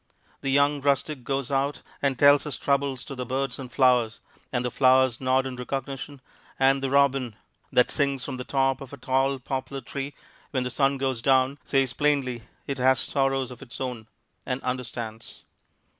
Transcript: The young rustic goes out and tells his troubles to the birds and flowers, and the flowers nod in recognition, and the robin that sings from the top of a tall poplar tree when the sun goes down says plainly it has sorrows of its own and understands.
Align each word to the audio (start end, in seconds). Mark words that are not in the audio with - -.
The 0.41 0.49
young 0.49 0.81
rustic 0.81 1.23
goes 1.23 1.51
out 1.51 1.83
and 2.01 2.17
tells 2.17 2.43
his 2.45 2.57
troubles 2.57 3.03
to 3.05 3.13
the 3.13 3.23
birds 3.23 3.59
and 3.59 3.71
flowers, 3.71 4.19
and 4.51 4.65
the 4.65 4.71
flowers 4.71 5.21
nod 5.21 5.45
in 5.45 5.55
recognition, 5.55 6.21
and 6.57 6.81
the 6.81 6.89
robin 6.89 7.35
that 7.71 7.91
sings 7.91 8.25
from 8.25 8.37
the 8.37 8.43
top 8.43 8.81
of 8.81 8.91
a 8.93 8.97
tall 8.97 9.37
poplar 9.37 9.79
tree 9.81 10.15
when 10.49 10.63
the 10.63 10.71
sun 10.71 10.97
goes 10.97 11.21
down 11.21 11.59
says 11.63 11.93
plainly 11.93 12.41
it 12.65 12.79
has 12.79 12.99
sorrows 13.01 13.51
of 13.51 13.61
its 13.61 13.79
own 13.79 14.07
and 14.43 14.59
understands. 14.63 15.43